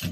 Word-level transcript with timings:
Milí 0.00 0.08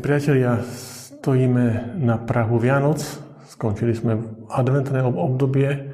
priatelia, 0.00 0.64
stojíme 0.64 2.00
na 2.00 2.16
Prahu 2.16 2.56
Vianoc. 2.56 3.04
Skončili 3.44 3.92
sme 3.92 4.40
adventné 4.48 5.04
obdobie, 5.04 5.92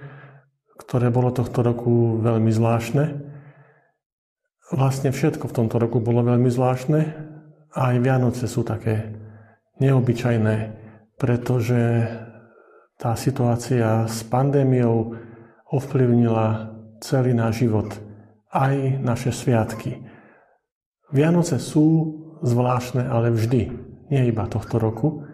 ktoré 0.79 1.11
bolo 1.11 1.35
tohto 1.35 1.67
roku 1.67 2.23
veľmi 2.23 2.55
zvláštne. 2.55 3.32
Vlastne 4.71 5.11
všetko 5.11 5.51
v 5.51 5.57
tomto 5.59 5.83
roku 5.83 5.99
bolo 5.99 6.23
veľmi 6.23 6.47
zvláštne 6.47 7.33
aj 7.73 8.05
Vianoce 8.05 8.45
sú 8.45 8.61
také 8.65 9.17
neobyčajné, 9.81 10.57
pretože 11.17 12.05
tá 13.01 13.17
situácia 13.17 14.05
s 14.05 14.23
pandémiou 14.29 15.17
ovplyvnila 15.73 16.77
celý 17.01 17.33
náš 17.33 17.65
život, 17.67 17.89
aj 18.53 19.01
naše 19.01 19.33
sviatky. 19.33 20.05
Vianoce 21.11 21.57
sú 21.57 22.21
zvláštne, 22.45 23.09
ale 23.09 23.33
vždy, 23.33 23.63
nie 24.13 24.23
iba 24.29 24.45
tohto 24.45 24.77
roku, 24.77 25.25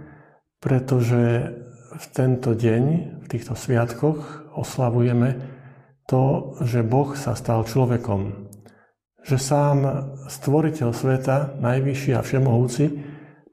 pretože 0.62 1.54
v 1.98 2.04
tento 2.14 2.54
deň, 2.54 2.84
v 3.18 3.26
týchto 3.26 3.58
sviatkoch 3.58 4.54
oslavujeme 4.54 5.42
to, 6.06 6.54
že 6.62 6.86
Boh 6.86 7.18
sa 7.18 7.34
stal 7.34 7.66
človekom. 7.66 8.47
Že 9.28 9.36
sám 9.36 9.78
stvoriteľ 10.24 10.88
sveta, 10.96 11.60
najvyšší 11.60 12.16
a 12.16 12.24
všemohúci, 12.24 12.88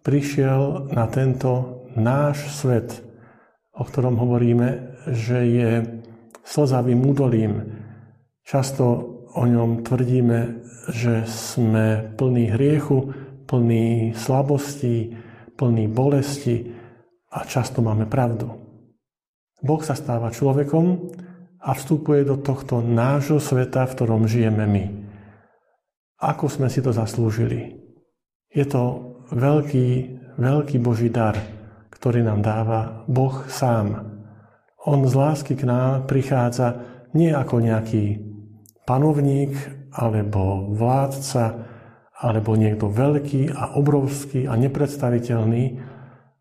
prišiel 0.07 0.88
na 0.95 1.03
tento 1.11 1.83
náš 2.00 2.47
svet, 2.47 3.03
o 3.75 3.83
ktorom 3.83 4.16
hovoríme, 4.16 4.95
že 5.11 5.44
je 5.44 5.72
slzavým 6.47 7.03
údolím. 7.03 7.75
Často 8.47 8.85
o 9.35 9.44
ňom 9.44 9.83
tvrdíme, 9.83 10.63
že 10.95 11.27
sme 11.27 12.07
plní 12.16 12.55
hriechu, 12.55 13.11
plný 13.44 14.16
slabosti, 14.16 15.11
plný 15.59 15.91
bolesti 15.91 16.72
a 17.35 17.44
často 17.44 17.83
máme 17.83 18.07
pravdu. 18.07 18.47
Boh 19.59 19.83
sa 19.83 19.91
stáva 19.91 20.31
človekom 20.31 21.11
a 21.59 21.75
vstupuje 21.75 22.23
do 22.23 22.39
tohto 22.39 22.80
nášho 22.80 23.44
sveta, 23.44 23.83
v 23.83 23.95
ktorom 24.00 24.23
žijeme 24.23 24.63
my. 24.63 25.05
Ako 26.26 26.50
sme 26.50 26.73
si 26.73 26.81
to 26.81 26.90
zaslúžili? 26.90 27.78
Je 28.50 28.66
to 28.66 29.14
veľký, 29.30 29.90
veľký 30.42 30.81
Boží 30.81 31.14
dar, 31.14 31.38
ktorý 31.94 32.26
nám 32.26 32.42
dáva 32.42 33.06
Boh 33.06 33.45
sám. 33.45 34.09
On 34.90 35.06
z 35.06 35.14
lásky 35.14 35.53
k 35.53 35.70
nám 35.70 36.09
prichádza 36.09 36.81
nie 37.14 37.30
ako 37.30 37.62
nejaký 37.62 38.26
panovník 38.90 39.53
alebo 39.94 40.73
vládca, 40.73 41.62
alebo 42.18 42.58
niekto 42.58 42.90
veľký 42.90 43.53
a 43.53 43.78
obrovský 43.78 44.50
a 44.50 44.58
nepredstaviteľný, 44.58 45.64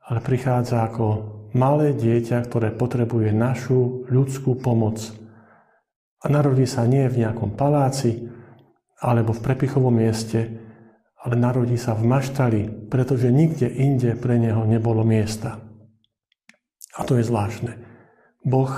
ale 0.00 0.18
prichádza 0.24 0.80
ako 0.80 1.06
malé 1.52 1.92
dieťa, 1.92 2.40
ktoré 2.48 2.72
potrebuje 2.72 3.36
našu 3.36 4.08
ľudskú 4.08 4.56
pomoc. 4.56 5.12
A 6.24 6.32
narodí 6.32 6.64
sa 6.64 6.88
nie 6.88 7.04
v 7.04 7.20
nejakom 7.20 7.52
paláci 7.52 8.32
alebo 9.00 9.34
v 9.34 9.44
prepichovom 9.44 9.94
mieste, 9.94 10.64
ale 11.24 11.40
narodí 11.40 11.80
sa 11.80 11.96
v 11.96 12.04
maštali, 12.04 12.62
pretože 12.92 13.32
nikde 13.32 13.64
inde 13.64 14.12
pre 14.12 14.36
neho 14.36 14.68
nebolo 14.68 15.00
miesta. 15.02 15.64
A 16.94 17.02
to 17.08 17.16
je 17.16 17.24
zvláštne. 17.24 17.80
Boh 18.44 18.70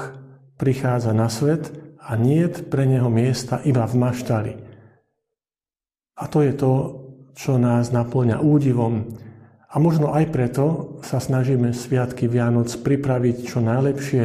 prichádza 0.57 1.11
na 1.11 1.27
svet 1.27 1.75
a 1.99 2.15
nie 2.15 2.47
pre 2.49 2.87
neho 2.87 3.11
miesta 3.11 3.59
iba 3.67 3.83
v 3.85 3.95
maštali. 3.99 4.53
A 6.17 6.25
to 6.31 6.41
je 6.41 6.55
to, 6.55 6.73
čo 7.37 7.59
nás 7.61 7.93
naplňa 7.93 8.41
údivom. 8.41 9.19
A 9.69 9.77
možno 9.77 10.15
aj 10.15 10.33
preto 10.33 10.97
sa 11.05 11.21
snažíme 11.21 11.75
Sviatky 11.75 12.31
Vianoc 12.31 12.73
pripraviť 12.73 13.37
čo 13.45 13.61
najlepšie, 13.61 14.23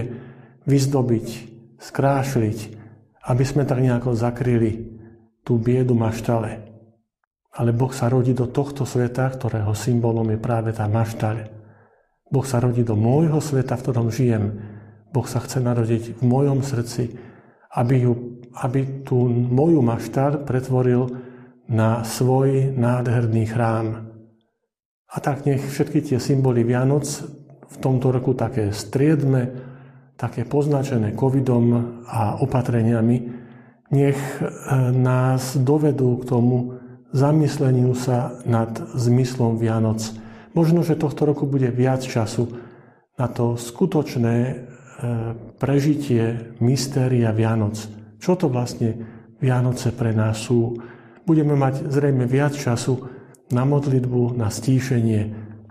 vyzdobiť, 0.63 1.27
skrášliť, 1.81 2.59
aby 3.27 3.43
sme 3.43 3.67
tak 3.67 3.83
nejako 3.83 4.15
zakryli 4.15 4.90
tú 5.41 5.57
biedu 5.57 5.97
maštale. 5.97 6.71
Ale 7.51 7.75
Boh 7.75 7.91
sa 7.91 8.07
rodí 8.07 8.31
do 8.31 8.47
tohto 8.47 8.87
sveta, 8.87 9.27
ktorého 9.27 9.75
symbolom 9.75 10.27
je 10.31 10.39
práve 10.39 10.71
tá 10.71 10.87
maštale. 10.87 11.51
Boh 12.31 12.47
sa 12.47 12.63
rodí 12.63 12.87
do 12.87 12.95
môjho 12.95 13.43
sveta, 13.43 13.75
v 13.75 13.83
ktorom 13.83 14.07
žijem. 14.07 14.55
Boh 15.11 15.27
sa 15.27 15.43
chce 15.43 15.59
narodiť 15.59 16.15
v 16.15 16.21
mojom 16.23 16.63
srdci, 16.63 17.11
aby, 17.75 18.07
ju, 18.07 18.39
aby 18.55 19.03
tú 19.03 19.27
moju 19.27 19.83
maštal 19.83 20.47
pretvoril 20.47 21.11
na 21.67 22.07
svoj 22.07 22.71
nádherný 22.71 23.51
chrám. 23.51 24.11
A 25.11 25.19
tak 25.19 25.43
nech 25.43 25.59
všetky 25.59 25.99
tie 26.07 26.23
symboly 26.23 26.63
Vianoc 26.63 27.03
v 27.67 27.75
tomto 27.83 28.15
roku 28.15 28.31
také 28.31 28.71
striedme, 28.71 29.51
také 30.15 30.47
poznačené 30.47 31.11
covidom 31.19 31.99
a 32.07 32.39
opatreniami, 32.39 33.40
nech 33.91 34.17
e, 34.17 34.43
nás 34.95 35.59
dovedú 35.59 36.23
k 36.23 36.27
tomu 36.27 36.57
zamysleniu 37.11 37.91
sa 37.93 38.39
nad 38.47 38.71
zmyslom 38.95 39.59
Vianoc. 39.59 39.99
Možno, 40.55 40.83
že 40.83 40.99
tohto 40.99 41.27
roku 41.27 41.43
bude 41.43 41.67
viac 41.71 42.03
času 42.03 42.55
na 43.19 43.27
to 43.27 43.59
skutočné 43.59 44.35
e, 44.47 44.53
prežitie 45.59 46.55
mystéria 46.63 47.35
Vianoc. 47.35 47.77
Čo 48.17 48.39
to 48.39 48.47
vlastne 48.47 48.95
Vianoce 49.43 49.91
pre 49.91 50.15
nás 50.15 50.39
sú? 50.39 50.79
budeme 51.25 51.55
mať 51.55 51.89
zrejme 51.89 52.25
viac 52.25 52.53
času 52.57 53.07
na 53.51 53.67
modlitbu, 53.67 54.35
na 54.35 54.51
stíšenie, 54.51 55.21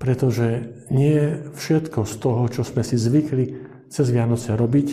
pretože 0.00 0.72
nie 0.92 1.36
všetko 1.56 2.04
z 2.04 2.14
toho, 2.16 2.42
čo 2.48 2.62
sme 2.64 2.80
si 2.84 2.96
zvykli 2.96 3.44
cez 3.92 4.06
Vianoce 4.08 4.54
robiť, 4.54 4.88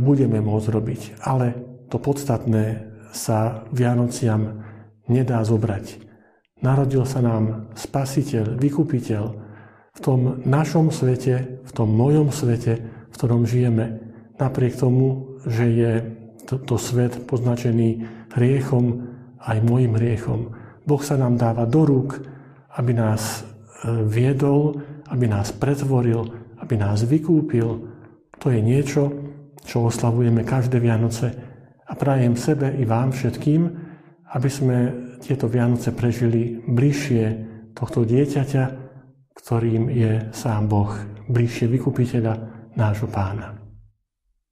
budeme 0.00 0.42
môcť 0.42 0.68
robiť. 0.70 1.00
Ale 1.22 1.75
to 1.88 1.96
podstatné 1.98 2.92
sa 3.14 3.64
Vianociam 3.72 4.62
nedá 5.08 5.40
zobrať. 5.42 6.02
Narodil 6.60 7.04
sa 7.04 7.20
nám 7.22 7.72
Spasiteľ, 7.76 8.56
Vykupiteľ 8.56 9.24
v 9.96 10.00
tom 10.04 10.44
našom 10.44 10.92
svete, 10.92 11.64
v 11.64 11.72
tom 11.72 11.88
mojom 11.92 12.28
svete, 12.28 12.84
v 12.84 13.14
ktorom 13.16 13.48
žijeme, 13.48 14.02
napriek 14.36 14.76
tomu, 14.76 15.40
že 15.48 15.64
je 15.72 15.92
to, 16.44 16.60
to 16.60 16.76
svet 16.76 17.24
poznačený 17.24 18.04
hriechom, 18.36 19.08
aj 19.40 19.58
môjim 19.64 19.96
hriechom. 19.96 20.52
Boh 20.84 21.02
sa 21.02 21.16
nám 21.16 21.40
dáva 21.40 21.64
do 21.64 21.86
rúk, 21.86 22.20
aby 22.76 22.92
nás 22.92 23.42
e, 23.42 24.04
viedol, 24.04 24.78
aby 25.08 25.26
nás 25.26 25.54
pretvoril, 25.54 26.28
aby 26.60 26.74
nás 26.76 27.02
vykúpil. 27.06 27.68
To 28.36 28.46
je 28.52 28.60
niečo, 28.60 29.10
čo 29.64 29.88
oslavujeme 29.88 30.44
každé 30.46 30.78
Vianoce. 30.78 31.45
A 31.86 31.92
prajem 31.94 32.34
sebe 32.34 32.74
i 32.74 32.84
vám 32.84 33.14
všetkým, 33.14 33.62
aby 34.34 34.48
sme 34.50 34.78
tieto 35.22 35.46
Vianoce 35.46 35.94
prežili 35.94 36.58
bližšie 36.66 37.24
tohto 37.74 38.02
dieťaťa, 38.02 38.64
ktorým 39.36 39.92
je 39.92 40.32
sám 40.34 40.66
Boh, 40.66 40.90
bližšie 41.30 41.70
vykupiteľa 41.70 42.34
nášho 42.74 43.06
pána. 43.06 43.65